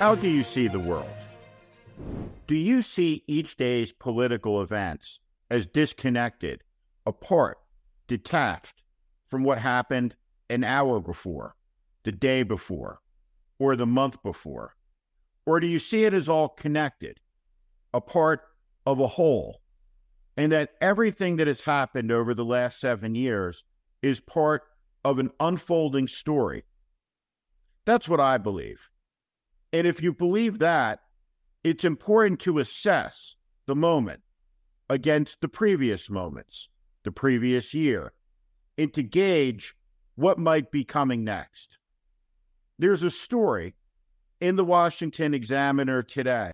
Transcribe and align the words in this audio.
How 0.00 0.14
do 0.14 0.30
you 0.30 0.44
see 0.44 0.66
the 0.66 0.80
world? 0.80 1.10
Do 2.46 2.54
you 2.54 2.80
see 2.80 3.22
each 3.26 3.58
day's 3.58 3.92
political 3.92 4.62
events 4.62 5.20
as 5.50 5.66
disconnected, 5.66 6.62
apart, 7.04 7.58
detached 8.08 8.82
from 9.26 9.44
what 9.44 9.58
happened 9.58 10.16
an 10.48 10.64
hour 10.64 11.00
before, 11.00 11.54
the 12.04 12.12
day 12.12 12.42
before, 12.42 13.00
or 13.58 13.76
the 13.76 13.84
month 13.84 14.22
before? 14.22 14.74
Or 15.44 15.60
do 15.60 15.66
you 15.66 15.78
see 15.78 16.04
it 16.04 16.14
as 16.14 16.30
all 16.30 16.48
connected, 16.48 17.20
a 17.92 18.00
part 18.00 18.40
of 18.86 19.00
a 19.00 19.06
whole, 19.06 19.60
and 20.34 20.50
that 20.50 20.70
everything 20.80 21.36
that 21.36 21.46
has 21.46 21.60
happened 21.60 22.10
over 22.10 22.32
the 22.32 22.42
last 22.42 22.80
seven 22.80 23.14
years 23.14 23.64
is 24.00 24.18
part 24.18 24.62
of 25.04 25.18
an 25.18 25.30
unfolding 25.38 26.08
story? 26.08 26.64
That's 27.84 28.08
what 28.08 28.18
I 28.18 28.38
believe. 28.38 28.89
And 29.72 29.86
if 29.86 30.02
you 30.02 30.12
believe 30.12 30.58
that, 30.58 31.00
it's 31.62 31.84
important 31.84 32.40
to 32.40 32.58
assess 32.58 33.36
the 33.66 33.76
moment 33.76 34.20
against 34.88 35.40
the 35.40 35.48
previous 35.48 36.10
moments, 36.10 36.68
the 37.04 37.12
previous 37.12 37.72
year, 37.74 38.12
and 38.76 38.92
to 38.94 39.02
gauge 39.02 39.74
what 40.16 40.38
might 40.38 40.70
be 40.70 40.84
coming 40.84 41.22
next. 41.22 41.76
There's 42.78 43.02
a 43.02 43.10
story 43.10 43.74
in 44.40 44.56
the 44.56 44.64
Washington 44.64 45.34
Examiner 45.34 46.02
today. 46.02 46.50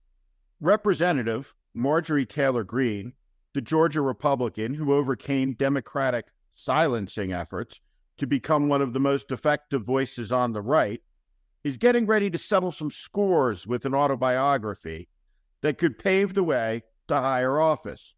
Representative 0.61 1.55
Marjorie 1.73 2.27
Taylor 2.27 2.65
Greene, 2.65 3.13
the 3.55 3.61
Georgia 3.61 4.01
Republican 4.01 4.75
who 4.75 4.93
overcame 4.93 5.53
Democratic 5.53 6.27
silencing 6.55 7.33
efforts 7.33 7.81
to 8.19 8.27
become 8.27 8.69
one 8.69 8.83
of 8.83 8.93
the 8.93 9.01
most 9.01 9.31
effective 9.31 9.83
voices 9.85 10.33
on 10.33 10.53
the 10.53 10.63
right, 10.63 11.01
He's 11.67 11.79
getting 11.79 12.07
ready 12.07 12.31
to 12.31 12.39
settle 12.39 12.71
some 12.71 12.93
scores 12.93 13.67
with 13.67 13.85
an 13.87 13.93
autobiography 13.93 15.09
that 15.63 15.79
could 15.79 15.99
pave 15.99 16.33
the 16.33 16.45
way 16.45 16.85
to 17.09 17.17
higher 17.17 17.59
office, 17.59 18.15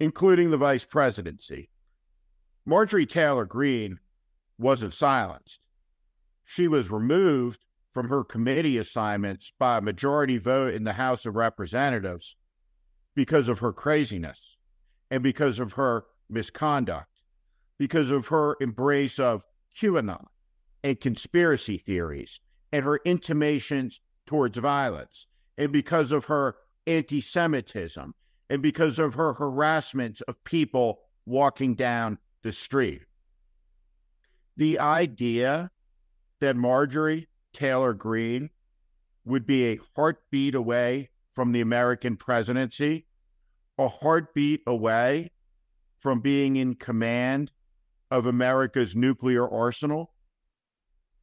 including 0.00 0.50
the 0.50 0.56
vice 0.56 0.86
presidency. 0.86 1.68
Marjorie 2.64 3.04
Taylor 3.04 3.44
Greene 3.44 3.98
wasn't 4.56 4.94
silenced. 4.94 5.60
She 6.46 6.66
was 6.66 6.90
removed 6.90 7.60
from 7.92 8.08
her 8.08 8.24
committee 8.24 8.78
assignments 8.78 9.52
by 9.58 9.76
a 9.76 9.82
majority 9.82 10.38
vote 10.38 10.72
in 10.72 10.84
the 10.84 10.94
House 10.94 11.26
of 11.26 11.36
Representatives 11.36 12.36
because 13.14 13.48
of 13.48 13.58
her 13.58 13.74
craziness 13.74 14.56
and 15.10 15.22
because 15.22 15.58
of 15.58 15.74
her 15.74 16.04
misconduct, 16.30 17.20
because 17.78 18.10
of 18.10 18.28
her 18.28 18.56
embrace 18.62 19.18
of 19.18 19.44
QAnon 19.76 20.24
and 20.82 20.98
conspiracy 20.98 21.76
theories 21.76 22.40
and 22.72 22.84
her 22.84 23.00
intimations 23.04 24.00
towards 24.26 24.58
violence, 24.58 25.26
and 25.58 25.72
because 25.72 26.12
of 26.12 26.26
her 26.26 26.56
anti 26.86 27.20
Semitism, 27.20 28.14
and 28.48 28.62
because 28.62 28.98
of 28.98 29.14
her 29.14 29.34
harassment 29.34 30.20
of 30.26 30.42
people 30.44 31.00
walking 31.26 31.74
down 31.74 32.18
the 32.42 32.52
street. 32.52 33.02
The 34.56 34.78
idea 34.78 35.70
that 36.40 36.56
Marjorie 36.56 37.28
Taylor 37.52 37.94
Greene 37.94 38.50
would 39.24 39.46
be 39.46 39.66
a 39.66 39.80
heartbeat 39.94 40.54
away 40.54 41.10
from 41.32 41.52
the 41.52 41.60
American 41.60 42.16
presidency, 42.16 43.06
a 43.78 43.88
heartbeat 43.88 44.62
away 44.66 45.30
from 45.98 46.20
being 46.20 46.56
in 46.56 46.74
command 46.74 47.52
of 48.10 48.26
America's 48.26 48.94
nuclear 48.94 49.48
arsenal, 49.48 50.11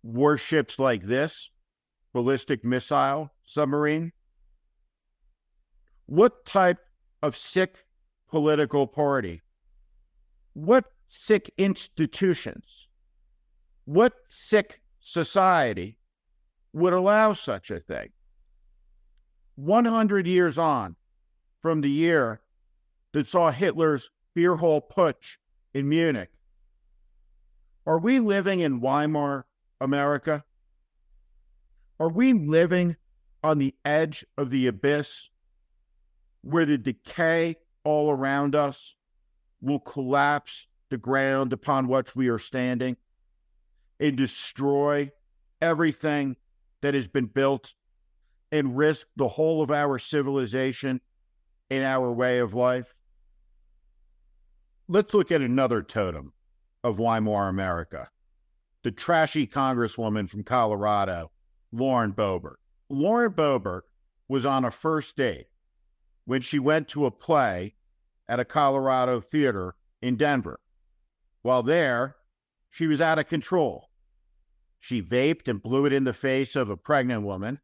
warships 0.04 0.80
like 0.80 1.04
this, 1.04 1.50
ballistic 2.14 2.64
missile 2.64 3.32
submarine? 3.44 4.12
What 6.06 6.46
type 6.46 6.80
of 7.22 7.36
sick 7.36 7.86
political 8.30 8.88
party? 8.88 9.42
What 10.54 10.86
sick 11.10 11.52
institutions? 11.58 12.88
What 13.86 14.14
sick 14.28 14.82
society 15.02 15.98
would 16.74 16.94
allow 16.94 17.34
such 17.34 17.72
a 17.72 17.80
thing? 17.80 18.10
100 19.56 20.26
years 20.26 20.58
on 20.58 20.96
from 21.62 21.82
the 21.82 21.90
year 21.90 22.42
that 23.12 23.28
saw 23.28 23.52
Hitler's 23.52 24.10
beer 24.34 24.56
hall 24.56 24.82
putsch 24.82 25.38
in 25.74 25.90
Munich, 25.90 26.30
are 27.86 28.00
we 28.00 28.20
living 28.20 28.62
in 28.62 28.80
Weimar 28.80 29.46
America? 29.82 30.44
Are 32.00 32.10
we 32.10 32.34
living 32.34 32.96
on 33.44 33.58
the 33.58 33.76
edge 33.86 34.26
of 34.38 34.50
the 34.50 34.68
abyss 34.68 35.30
where 36.42 36.66
the 36.66 36.78
decay 36.78 37.56
all 37.84 38.12
around 38.12 38.56
us 38.56 38.96
will 39.62 39.80
collapse 39.80 40.68
the 40.90 40.98
ground 40.98 41.54
upon 41.54 41.88
which 41.88 42.16
we 42.16 42.30
are 42.30 42.40
standing 42.40 42.98
and 44.00 44.16
destroy 44.16 45.12
everything 45.62 46.36
that 46.82 46.94
has 46.94 47.08
been 47.08 47.26
built 47.26 47.74
and 48.52 48.78
risk 48.78 49.08
the 49.16 49.28
whole 49.28 49.62
of 49.62 49.70
our 49.70 50.00
civilization 50.00 51.02
and 51.70 51.84
our 51.84 52.12
way 52.12 52.40
of 52.40 52.54
life? 52.54 52.96
Let's 54.88 55.14
look 55.14 55.32
at 55.32 55.42
another 55.42 55.84
totem 55.84 56.34
of 56.84 56.98
Weimar 56.98 57.50
America 57.50 58.10
the 58.84 58.92
trashy 58.92 59.46
congresswoman 59.46 60.30
from 60.30 60.44
Colorado, 60.44 61.32
Lauren 61.72 62.14
Boebert. 62.14 62.58
Lauren 62.90 63.32
Boebert 63.32 63.84
was 64.28 64.46
on 64.46 64.66
a 64.66 64.72
first 64.72 65.18
date 65.18 65.48
when 66.26 66.42
she 66.42 66.60
went 66.60 66.88
to 66.88 67.06
a 67.06 67.12
play 67.12 67.76
at 68.28 68.40
a 68.40 68.46
Colorado 68.46 69.20
theater 69.20 69.76
in 70.02 70.16
Denver. 70.16 70.60
While 71.42 71.64
there, 71.64 72.16
she 72.70 72.88
was 72.88 73.02
out 73.02 73.20
of 73.20 73.28
control. 73.28 73.90
She 74.80 75.02
vaped 75.02 75.48
and 75.48 75.62
blew 75.62 75.86
it 75.86 75.94
in 75.94 76.04
the 76.04 76.14
face 76.14 76.56
of 76.56 76.70
a 76.70 76.78
pregnant 76.78 77.24
woman. 77.24 77.60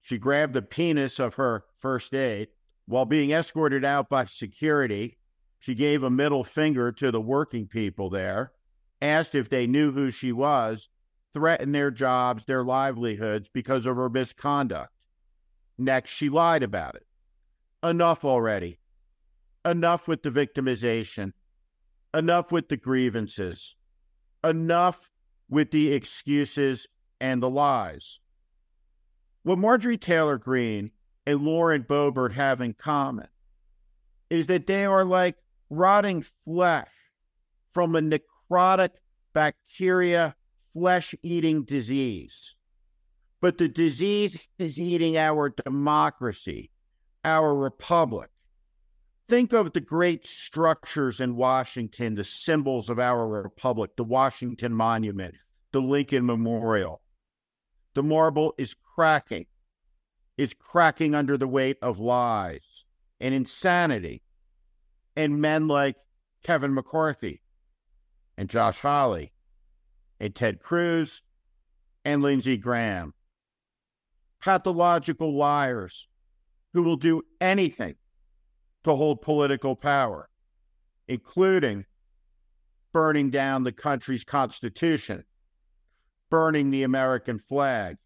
She 0.00 0.18
grabbed 0.18 0.54
the 0.54 0.62
penis 0.62 1.18
of 1.18 1.34
her 1.34 1.64
first 1.78 2.12
date. 2.12 2.50
While 2.86 3.04
being 3.04 3.30
escorted 3.30 3.84
out 3.84 4.08
by 4.08 4.24
security, 4.24 5.18
she 5.58 5.74
gave 5.74 6.02
a 6.02 6.10
middle 6.10 6.44
finger 6.44 6.92
to 6.92 7.10
the 7.10 7.20
working 7.20 7.66
people 7.66 8.10
there 8.10 8.52
asked 9.00 9.34
if 9.34 9.48
they 9.48 9.66
knew 9.66 9.92
who 9.92 10.10
she 10.10 10.32
was, 10.32 10.88
threatened 11.32 11.74
their 11.74 11.90
jobs, 11.90 12.44
their 12.44 12.64
livelihoods 12.64 13.48
because 13.52 13.86
of 13.86 13.96
her 13.96 14.08
misconduct. 14.08 14.92
Next, 15.76 16.10
she 16.10 16.28
lied 16.28 16.62
about 16.62 16.94
it. 16.94 17.06
Enough 17.82 18.24
already. 18.24 18.78
Enough 19.64 20.06
with 20.06 20.22
the 20.22 20.30
victimization. 20.30 21.32
Enough 22.14 22.52
with 22.52 22.68
the 22.68 22.76
grievances. 22.76 23.74
Enough 24.44 25.10
with 25.48 25.70
the 25.70 25.92
excuses 25.92 26.86
and 27.20 27.42
the 27.42 27.50
lies. 27.50 28.20
What 29.42 29.58
Marjorie 29.58 29.98
Taylor 29.98 30.38
Greene 30.38 30.90
and 31.26 31.42
Lauren 31.42 31.82
Boebert 31.82 32.32
have 32.32 32.60
in 32.60 32.74
common 32.74 33.28
is 34.30 34.46
that 34.46 34.66
they 34.66 34.84
are 34.84 35.04
like 35.04 35.36
rotting 35.70 36.24
flesh 36.44 36.88
from 37.72 37.94
a 37.96 38.00
necrotic 38.54 38.90
bacteria 39.32 40.34
flesh 40.72 41.14
eating 41.22 41.64
disease. 41.64 42.54
But 43.40 43.58
the 43.58 43.68
disease 43.68 44.48
is 44.58 44.80
eating 44.80 45.16
our 45.16 45.50
democracy, 45.50 46.70
our 47.24 47.54
republic. 47.54 48.30
Think 49.28 49.52
of 49.52 49.72
the 49.72 49.80
great 49.80 50.26
structures 50.26 51.20
in 51.20 51.36
Washington, 51.36 52.14
the 52.14 52.24
symbols 52.24 52.88
of 52.88 52.98
our 52.98 53.42
republic, 53.42 53.92
the 53.96 54.04
Washington 54.04 54.72
Monument, 54.72 55.34
the 55.72 55.80
Lincoln 55.80 56.26
Memorial. 56.26 57.00
The 57.94 58.02
marble 58.02 58.54
is 58.58 58.74
cracking. 58.94 59.46
It's 60.36 60.54
cracking 60.54 61.14
under 61.14 61.36
the 61.38 61.48
weight 61.48 61.78
of 61.80 62.00
lies 62.00 62.84
and 63.20 63.34
insanity 63.34 64.22
and 65.16 65.40
men 65.40 65.68
like 65.68 65.96
Kevin 66.42 66.74
McCarthy, 66.74 67.40
and 68.36 68.48
Josh 68.48 68.80
Hawley 68.80 69.32
and 70.20 70.34
Ted 70.34 70.60
Cruz 70.60 71.22
and 72.04 72.22
Lindsey 72.22 72.56
Graham. 72.56 73.14
Pathological 74.40 75.34
liars 75.34 76.06
who 76.72 76.82
will 76.82 76.96
do 76.96 77.22
anything 77.40 77.94
to 78.84 78.94
hold 78.94 79.22
political 79.22 79.74
power, 79.74 80.28
including 81.08 81.86
burning 82.92 83.30
down 83.30 83.64
the 83.64 83.72
country's 83.72 84.24
constitution, 84.24 85.24
burning 86.30 86.70
the 86.70 86.82
American 86.82 87.38
flag, 87.38 87.96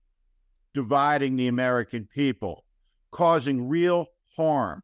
dividing 0.75 1.37
the 1.37 1.49
American 1.49 2.07
people, 2.07 2.65
causing 3.11 3.69
real 3.69 4.07
harm 4.37 4.83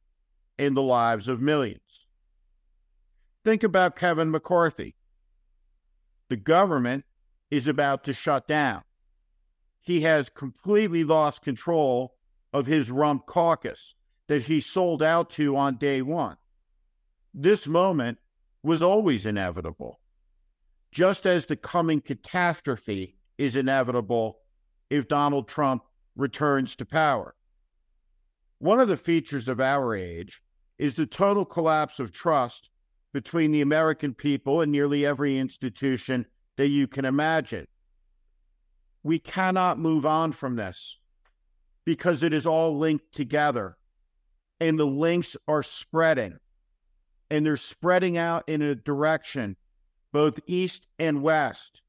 in 0.58 0.75
the 0.75 0.82
lives 0.82 1.29
of 1.29 1.40
millions. 1.40 1.81
Think 3.44 3.62
about 3.62 3.97
Kevin 3.97 4.31
McCarthy 4.31 4.97
the 6.35 6.41
government 6.41 7.05
is 7.49 7.69
about 7.69 8.03
to 8.03 8.13
shut 8.13 8.49
down. 8.49 8.83
he 9.85 10.01
has 10.01 10.31
completely 10.31 11.05
lost 11.05 11.43
control 11.43 12.17
of 12.53 12.67
his 12.67 12.91
rump 12.91 13.27
caucus 13.27 13.95
that 14.29 14.43
he 14.43 14.59
sold 14.61 15.03
out 15.03 15.29
to 15.29 15.57
on 15.57 15.77
day 15.77 16.01
one. 16.01 16.37
This 17.35 17.69
moment 17.69 18.19
was 18.63 18.83
always 18.83 19.27
inevitable, 19.27 20.01
just 20.91 21.27
as 21.27 21.45
the 21.47 21.57
coming 21.57 22.01
catastrophe 22.01 23.17
is 23.37 23.57
inevitable 23.57 24.39
if 24.89 25.07
Donald 25.07 25.47
Trump 25.47 25.83
returns 26.17 26.75
to 26.77 26.87
power. 26.87 27.35
One 28.59 28.81
of 28.81 28.89
the 28.89 28.97
features 28.97 29.49
of 29.49 29.61
our 29.61 29.95
age 29.95 30.41
is 30.79 30.95
the 30.95 31.07
total 31.07 31.45
collapse 31.45 32.01
of 32.01 32.11
trust 32.11 32.71
between 33.14 33.52
the 33.52 33.62
American 33.62 34.12
people 34.12 34.61
and 34.61 34.72
nearly 34.72 35.06
every 35.06 35.38
institution 35.38 36.26
that 36.56 36.66
you 36.66 36.88
can 36.88 37.05
imagine. 37.05 37.66
We 39.05 39.20
cannot 39.20 39.78
move 39.78 40.05
on 40.05 40.32
from 40.32 40.56
this 40.56 40.99
because 41.84 42.25
it 42.25 42.32
is 42.34 42.44
all 42.44 42.76
linked 42.76 43.12
together 43.12 43.76
and 44.61 44.76
the 44.76 44.84
links 44.84 45.37
are 45.46 45.62
spreading 45.62 46.38
and 47.31 47.46
they're 47.46 47.56
spreading 47.56 48.19
out 48.19 48.49
in 48.49 48.61
a 48.62 48.75
direction, 48.75 49.56
both 50.12 50.40
east 50.49 50.87
and 50.99 51.22
west, 51.22 51.82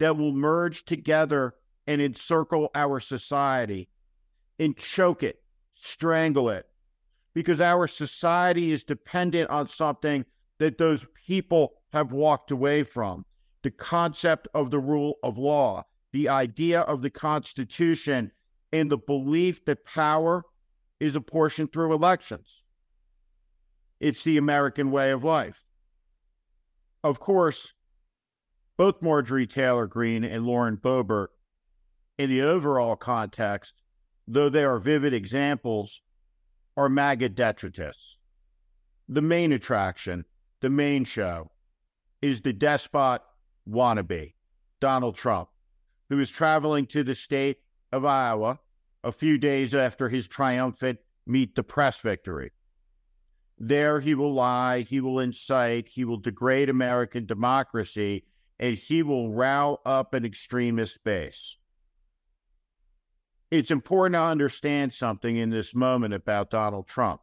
that 0.00 0.16
will 0.16 0.32
merge 0.32 0.84
together 0.84 1.54
and 1.86 2.02
encircle 2.02 2.70
our 2.74 2.98
society 2.98 3.88
and 4.58 4.76
choke 4.76 5.22
it, 5.22 5.40
strangle 5.74 6.50
it, 6.50 6.66
because 7.32 7.60
our 7.60 7.86
society 7.86 8.72
is 8.72 8.82
dependent 8.82 9.50
on 9.50 9.68
something 9.68 10.24
that 10.58 10.78
those 10.78 11.06
people 11.26 11.74
have 11.92 12.12
walked 12.12 12.50
away 12.50 12.82
from 12.82 13.24
the 13.62 13.70
concept 13.70 14.46
of 14.54 14.70
the 14.70 14.78
rule 14.78 15.18
of 15.22 15.38
law, 15.38 15.84
the 16.12 16.28
idea 16.28 16.80
of 16.80 17.02
the 17.02 17.10
Constitution, 17.10 18.30
and 18.72 18.90
the 18.90 18.98
belief 18.98 19.64
that 19.64 19.84
power 19.84 20.44
is 21.00 21.16
apportioned 21.16 21.72
through 21.72 21.92
elections. 21.92 22.62
It's 24.00 24.22
the 24.22 24.36
American 24.36 24.90
way 24.90 25.10
of 25.10 25.24
life. 25.24 25.64
Of 27.02 27.20
course, 27.20 27.72
both 28.76 29.02
Marjorie 29.02 29.46
Taylor 29.46 29.86
Greene 29.86 30.24
and 30.24 30.44
Lauren 30.44 30.76
Boebert, 30.76 31.28
in 32.18 32.30
the 32.30 32.42
overall 32.42 32.96
context, 32.96 33.74
though 34.26 34.48
they 34.48 34.64
are 34.64 34.78
vivid 34.78 35.14
examples, 35.14 36.02
are 36.76 36.88
MAGA 36.88 37.30
detritus. 37.30 38.18
The 39.08 39.22
main 39.22 39.52
attraction, 39.52 40.24
the 40.64 40.70
main 40.70 41.04
show, 41.04 41.50
is 42.22 42.40
the 42.40 42.54
despot 42.54 43.20
wannabe, 43.68 44.32
Donald 44.80 45.14
Trump, 45.14 45.50
who 46.08 46.18
is 46.18 46.30
traveling 46.30 46.86
to 46.86 47.04
the 47.04 47.14
state 47.14 47.58
of 47.92 48.06
Iowa 48.06 48.58
a 49.04 49.12
few 49.12 49.36
days 49.36 49.74
after 49.74 50.08
his 50.08 50.26
triumphant 50.26 51.00
Meet 51.26 51.54
the 51.54 51.62
Press 51.62 52.00
victory. 52.00 52.52
There 53.58 54.00
he 54.00 54.14
will 54.14 54.32
lie, 54.32 54.80
he 54.80 55.02
will 55.02 55.20
incite, 55.20 55.88
he 55.88 56.06
will 56.06 56.16
degrade 56.16 56.70
American 56.70 57.26
democracy, 57.26 58.24
and 58.58 58.74
he 58.74 59.02
will 59.02 59.34
row 59.34 59.82
up 59.84 60.14
an 60.14 60.24
extremist 60.24 61.04
base. 61.04 61.58
It's 63.50 63.70
important 63.70 64.14
to 64.14 64.22
understand 64.22 64.94
something 64.94 65.36
in 65.36 65.50
this 65.50 65.74
moment 65.74 66.14
about 66.14 66.48
Donald 66.48 66.88
Trump. 66.88 67.20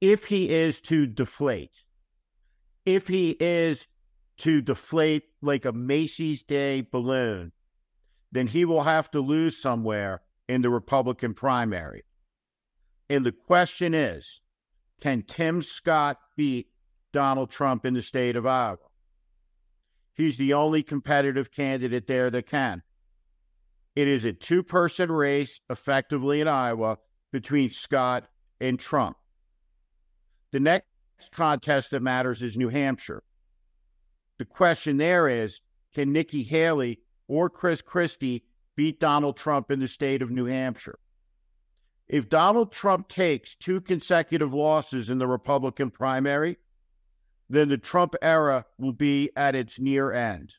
If 0.00 0.24
he 0.24 0.50
is 0.50 0.80
to 0.82 1.06
deflate, 1.06 1.70
if 2.86 3.08
he 3.08 3.36
is 3.40 3.86
to 4.38 4.60
deflate 4.60 5.24
like 5.42 5.64
a 5.64 5.72
Macy's 5.72 6.42
Day 6.42 6.80
balloon, 6.80 7.52
then 8.32 8.46
he 8.46 8.64
will 8.64 8.82
have 8.82 9.10
to 9.10 9.20
lose 9.20 9.60
somewhere 9.60 10.22
in 10.48 10.62
the 10.62 10.70
Republican 10.70 11.34
primary. 11.34 12.04
And 13.08 13.24
the 13.26 13.32
question 13.32 13.94
is 13.94 14.40
can 15.00 15.22
Tim 15.22 15.62
Scott 15.62 16.18
beat 16.36 16.68
Donald 17.12 17.50
Trump 17.50 17.84
in 17.84 17.94
the 17.94 18.02
state 18.02 18.36
of 18.36 18.46
Iowa? 18.46 18.78
He's 20.14 20.36
the 20.36 20.52
only 20.52 20.82
competitive 20.82 21.50
candidate 21.50 22.06
there 22.06 22.30
that 22.30 22.46
can. 22.46 22.82
It 23.96 24.06
is 24.06 24.24
a 24.24 24.32
two 24.32 24.62
person 24.62 25.10
race 25.10 25.60
effectively 25.68 26.40
in 26.40 26.48
Iowa 26.48 26.98
between 27.32 27.70
Scott 27.70 28.28
and 28.60 28.78
Trump. 28.78 29.16
The 30.52 30.60
next 30.60 30.89
contest 31.28 31.90
that 31.90 32.02
matters 32.02 32.42
is 32.42 32.56
New 32.56 32.68
Hampshire. 32.68 33.22
The 34.38 34.44
question 34.44 34.96
there 34.96 35.28
is 35.28 35.60
can 35.94 36.12
Nikki 36.12 36.42
Haley 36.42 37.00
or 37.28 37.50
Chris 37.50 37.82
Christie 37.82 38.44
beat 38.76 39.00
Donald 39.00 39.36
Trump 39.36 39.70
in 39.70 39.80
the 39.80 39.88
state 39.88 40.22
of 40.22 40.30
New 40.30 40.46
Hampshire? 40.46 40.98
If 42.08 42.28
Donald 42.28 42.72
Trump 42.72 43.08
takes 43.08 43.54
two 43.54 43.80
consecutive 43.80 44.52
losses 44.52 45.10
in 45.10 45.18
the 45.18 45.28
Republican 45.28 45.90
primary, 45.90 46.56
then 47.48 47.68
the 47.68 47.78
Trump 47.78 48.14
era 48.22 48.64
will 48.78 48.92
be 48.92 49.30
at 49.36 49.54
its 49.54 49.78
near 49.78 50.12
end. 50.12 50.54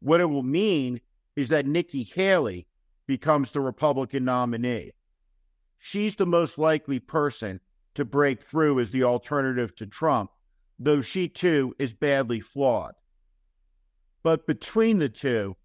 What 0.00 0.20
it 0.20 0.26
will 0.26 0.42
mean 0.42 1.00
is 1.36 1.48
that 1.48 1.66
Nikki 1.66 2.02
Haley 2.02 2.66
becomes 3.06 3.52
the 3.52 3.60
Republican 3.60 4.24
nominee. 4.24 4.92
She's 5.78 6.16
the 6.16 6.26
most 6.26 6.58
likely 6.58 6.98
person 6.98 7.60
to 7.94 8.04
break 8.04 8.42
through 8.42 8.80
as 8.80 8.90
the 8.90 9.04
alternative 9.04 9.74
to 9.76 9.86
Trump, 9.86 10.30
though 10.78 11.00
she 11.00 11.28
too 11.28 11.74
is 11.78 11.94
badly 11.94 12.40
flawed. 12.40 12.94
But 14.22 14.46
between 14.46 14.98
the 14.98 15.08
two, 15.08 15.56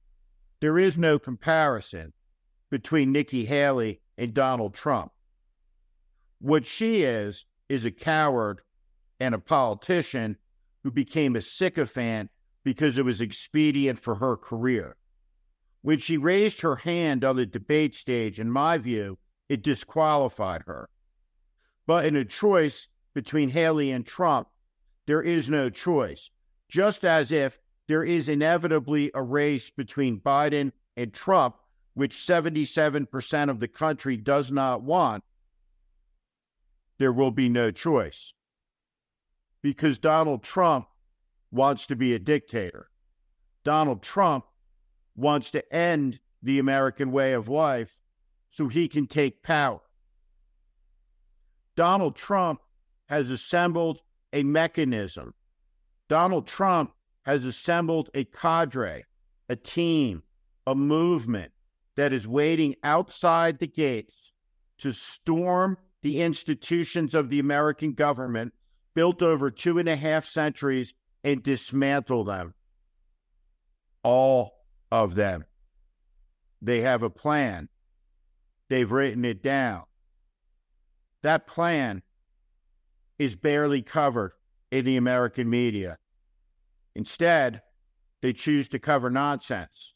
there 0.62 0.78
is 0.78 0.98
no 0.98 1.20
comparison 1.20 2.14
between 2.70 3.12
Nikki 3.12 3.46
Haley 3.46 4.02
and 4.18 4.34
Donald 4.34 4.74
Trump. 4.74 5.12
What 6.40 6.66
she 6.66 7.04
is, 7.04 7.46
is 7.70 7.86
a 7.86 7.92
coward 7.92 8.62
and 9.20 9.36
a 9.36 9.40
politician 9.40 10.38
who 10.84 10.92
became 10.92 11.36
a 11.36 11.42
sycophant 11.42 12.30
because 12.64 12.98
it 12.98 13.06
was 13.06 13.22
expedient 13.22 14.00
for 14.00 14.16
her 14.16 14.38
career. 14.38 14.96
When 15.82 16.00
she 16.00 16.18
raised 16.18 16.62
her 16.62 16.76
hand 16.76 17.24
on 17.24 17.36
the 17.36 17.46
debate 17.46 17.96
stage, 17.96 18.40
in 18.40 18.52
my 18.52 18.78
view, 18.78 19.18
it 19.50 19.64
disqualified 19.64 20.64
her. 20.66 20.90
But 21.88 22.06
in 22.06 22.16
a 22.16 22.26
choice 22.26 22.88
between 23.16 23.50
Haley 23.50 23.92
and 23.92 24.06
Trump, 24.06 24.50
there 25.08 25.22
is 25.22 25.50
no 25.50 25.70
choice, 25.70 26.30
just 26.70 27.06
as 27.06 27.32
if 27.32 27.58
there 27.88 28.04
is 28.04 28.30
inevitably 28.30 29.10
a 29.16 29.24
race 29.24 29.70
between 29.72 30.20
Biden 30.20 30.74
and 30.96 31.14
Trump 31.14 31.56
which 31.98 32.18
77% 32.18 33.50
of 33.50 33.60
the 33.60 33.68
country 33.68 34.18
does 34.18 34.52
not 34.52 34.84
want, 34.84 35.24
there 37.00 37.12
will 37.12 37.32
be 37.32 37.50
no 37.50 37.72
choice. 37.72 38.34
Because 39.64 39.98
Donald 39.98 40.44
Trump 40.44 40.86
wants 41.50 41.88
to 41.88 41.96
be 41.96 42.14
a 42.14 42.20
dictator. 42.20 42.92
Donald 43.64 44.04
Trump 44.04 44.46
wants 45.16 45.50
to 45.50 45.74
end 45.74 46.20
the 46.44 46.60
American 46.60 47.12
way 47.12 47.34
of 47.34 47.50
life 47.50 48.00
so 48.52 48.68
he 48.68 48.88
can 48.88 49.08
take 49.08 49.42
power. 49.42 49.82
Donald 51.78 52.16
Trump 52.16 52.60
has 53.06 53.32
assembled 53.32 54.02
a 54.34 54.44
mechanism. 54.44 55.34
Donald 56.10 56.48
Trump 56.48 56.92
has 57.24 57.46
assembled 57.46 58.10
a 58.16 58.26
cadre, 58.26 59.06
a 59.48 59.56
team, 59.56 60.24
a 60.66 60.74
movement 60.74 61.52
that 61.96 62.12
is 62.12 62.28
waiting 62.28 62.76
outside 62.84 63.60
the 63.60 63.68
gates 63.68 64.34
to 64.80 64.92
storm 64.92 65.78
the 66.02 66.22
institutions 66.22 67.14
of 67.14 67.30
the 67.30 67.40
American 67.40 67.94
government 67.94 68.54
built 68.96 69.22
over 69.22 69.52
two 69.52 69.78
and 69.78 69.88
a 69.88 69.96
half 69.96 70.26
centuries 70.26 70.94
and 71.24 71.44
dismantle 71.44 72.24
them. 72.24 72.54
All 74.04 74.64
of 74.92 75.16
them. 75.16 75.46
They 76.62 76.82
have 76.82 77.04
a 77.04 77.10
plan. 77.10 77.70
They've 78.70 78.92
written 78.92 79.26
it 79.26 79.44
down. 79.44 79.84
That 81.28 81.46
plan 81.46 82.04
is 83.20 83.36
barely 83.36 83.82
covered 83.82 84.32
in 84.72 84.86
the 84.86 84.96
American 84.96 85.50
media. 85.50 85.98
Instead, 86.96 87.64
they 88.22 88.32
choose 88.32 88.70
to 88.70 88.80
cover 88.80 89.10
nonsense 89.10 89.94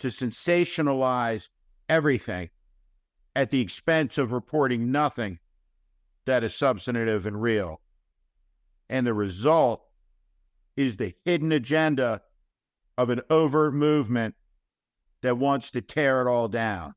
to 0.00 0.08
sensationalize 0.08 1.48
everything 1.88 2.50
at 3.34 3.50
the 3.50 3.62
expense 3.62 4.18
of 4.18 4.32
reporting 4.32 4.92
nothing 4.92 5.38
that 6.26 6.44
is 6.44 6.54
substantive 6.54 7.24
and 7.24 7.40
real. 7.40 7.80
And 8.90 9.06
the 9.06 9.14
result 9.14 9.82
is 10.76 10.98
the 10.98 11.14
hidden 11.24 11.52
agenda 11.52 12.20
of 12.98 13.08
an 13.08 13.22
overt 13.30 13.72
movement 13.72 14.34
that 15.22 15.38
wants 15.38 15.70
to 15.70 15.80
tear 15.80 16.20
it 16.20 16.30
all 16.30 16.48
down. 16.48 16.92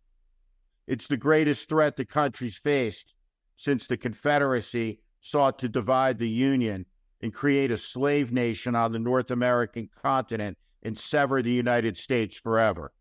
It's 0.86 1.08
the 1.08 1.16
greatest 1.16 1.70
threat 1.70 1.96
the 1.96 2.04
country's 2.04 2.58
faced 2.58 3.14
since 3.56 3.88
the 3.88 3.98
Confederacy 3.98 5.00
sought 5.22 5.60
to 5.60 5.70
divide 5.70 6.20
the 6.20 6.30
Union 6.30 6.86
and 7.22 7.34
create 7.34 7.72
a 7.72 7.78
slave 7.78 8.32
nation 8.32 8.76
on 8.76 8.92
the 8.92 9.00
North 9.00 9.32
American 9.32 9.90
continent 10.02 10.58
and 10.82 10.98
sever 10.98 11.42
the 11.42 11.52
United 11.52 11.98
States 11.98 12.38
forever. 12.38 12.92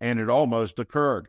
and 0.00 0.18
it 0.20 0.28
almost 0.28 0.78
occurred. 0.78 1.28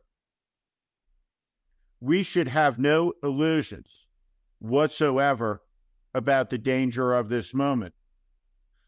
We 2.02 2.24
should 2.24 2.48
have 2.50 2.78
no 2.78 3.14
illusions 3.24 4.06
whatsoever 4.60 5.62
about 6.14 6.50
the 6.50 6.58
danger 6.58 7.14
of 7.14 7.30
this 7.30 7.54
moment. 7.54 7.94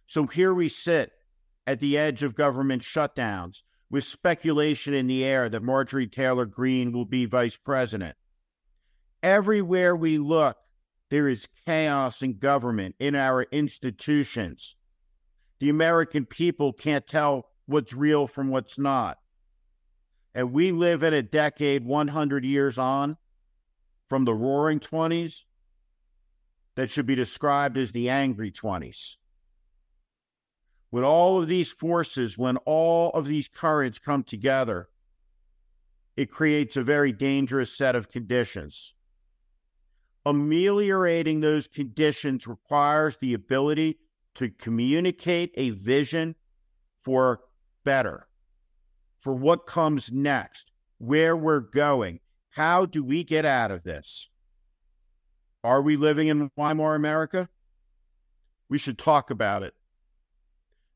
So 0.07 0.25
here 0.25 0.53
we 0.53 0.67
sit 0.69 1.11
at 1.65 1.79
the 1.79 1.97
edge 1.97 2.23
of 2.23 2.35
government 2.35 2.81
shutdowns 2.81 3.61
with 3.89 4.03
speculation 4.03 4.93
in 4.93 5.07
the 5.07 5.23
air 5.23 5.47
that 5.49 5.63
Marjorie 5.63 6.07
Taylor 6.07 6.45
Greene 6.45 6.91
will 6.91 7.05
be 7.05 7.25
vice 7.25 7.57
president. 7.57 8.15
Everywhere 9.27 9.93
we 9.93 10.17
look, 10.17 10.55
there 11.09 11.27
is 11.27 11.49
chaos 11.65 12.21
in 12.21 12.37
government, 12.37 12.95
in 12.97 13.13
our 13.13 13.43
institutions. 13.51 14.77
The 15.59 15.69
American 15.69 16.25
people 16.25 16.71
can't 16.71 17.05
tell 17.05 17.49
what's 17.65 17.93
real 17.93 18.27
from 18.27 18.51
what's 18.51 18.79
not. 18.79 19.17
And 20.33 20.53
we 20.53 20.71
live 20.71 21.03
in 21.03 21.13
a 21.13 21.21
decade 21.21 21.83
100 21.83 22.45
years 22.45 22.77
on 22.77 23.17
from 24.07 24.23
the 24.23 24.33
roaring 24.33 24.79
20s 24.79 25.43
that 26.75 26.89
should 26.89 27.05
be 27.05 27.15
described 27.15 27.77
as 27.77 27.91
the 27.91 28.09
angry 28.09 28.49
20s. 28.49 29.17
When 30.89 31.03
all 31.03 31.41
of 31.41 31.49
these 31.49 31.73
forces, 31.73 32.37
when 32.37 32.55
all 32.63 33.09
of 33.09 33.25
these 33.25 33.49
currents 33.49 33.99
come 33.99 34.23
together, 34.23 34.87
it 36.15 36.31
creates 36.31 36.77
a 36.77 36.81
very 36.81 37.11
dangerous 37.11 37.77
set 37.77 37.93
of 37.93 38.07
conditions. 38.07 38.93
Ameliorating 40.27 41.39
those 41.39 41.69
conditions 41.69 42.47
requires 42.47 43.15
the 43.15 43.33
ability 43.33 43.97
to 44.35 44.49
communicate 44.49 45.53
a 45.55 45.69
vision 45.69 46.35
for 47.01 47.39
better, 47.85 48.27
for 49.21 49.33
what 49.33 49.65
comes 49.65 50.11
next, 50.11 50.69
where 50.97 51.37
we're 51.37 51.61
going. 51.61 52.19
How 52.49 52.85
do 52.85 53.05
we 53.05 53.23
get 53.23 53.45
out 53.45 53.71
of 53.71 53.83
this? 53.83 54.27
Are 55.63 55.81
we 55.81 55.95
living 55.95 56.27
in 56.27 56.51
Weimar 56.57 56.93
America? 56.93 57.47
We 58.67 58.77
should 58.77 58.97
talk 58.97 59.31
about 59.31 59.63
it. 59.63 59.75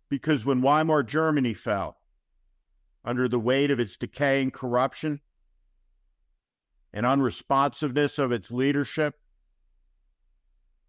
Because 0.09 0.43
when 0.43 0.61
Weimar 0.61 1.03
Germany 1.03 1.53
fell 1.53 1.95
under 3.05 3.29
the 3.29 3.39
weight 3.39 3.71
of 3.71 3.79
its 3.79 3.95
decaying 3.95 4.51
corruption 4.51 5.21
and 6.91 7.05
unresponsiveness 7.05 8.19
of 8.19 8.33
its 8.33 8.51
leadership, 8.51 9.15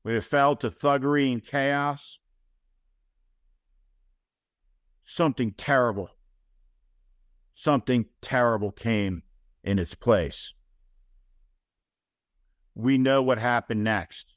when 0.03 0.15
it 0.15 0.25
fell 0.25 0.57
to 0.57 0.71
thuggery 0.71 1.33
and 1.33 1.45
chaos, 1.45 2.19
something 5.05 5.53
terrible, 5.53 6.11
something 7.55 8.07
terrible 8.21 8.73
came 8.73 9.23
in 9.63 9.79
its 9.79 9.95
place 9.95 10.55
we 12.75 12.99
know 12.99 13.23
what 13.23 13.39
happened 13.39 13.85
next. 13.85 14.35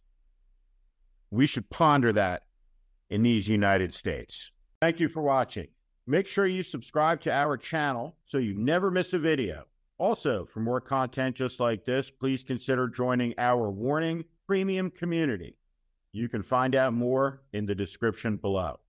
We 1.31 1.45
should 1.47 1.69
ponder 1.69 2.11
that 2.13 2.43
in 3.09 3.23
these 3.23 3.47
United 3.47 3.93
States. 3.93 4.51
Thank 4.81 4.99
you 4.99 5.07
for 5.07 5.21
watching. 5.21 5.67
Make 6.07 6.27
sure 6.27 6.45
you 6.45 6.61
subscribe 6.61 7.21
to 7.21 7.33
our 7.33 7.57
channel 7.57 8.17
so 8.25 8.37
you 8.37 8.53
never 8.53 8.91
miss 8.91 9.13
a 9.13 9.19
video. 9.19 9.65
Also, 9.97 10.45
for 10.45 10.59
more 10.59 10.81
content 10.81 11.35
just 11.35 11.59
like 11.59 11.85
this, 11.85 12.11
please 12.11 12.43
consider 12.43 12.87
joining 12.87 13.33
our 13.37 13.71
Warning 13.71 14.25
Premium 14.47 14.91
community. 14.91 15.57
You 16.11 16.29
can 16.29 16.43
find 16.43 16.75
out 16.75 16.93
more 16.93 17.41
in 17.53 17.65
the 17.65 17.73
description 17.73 18.37
below. 18.37 18.79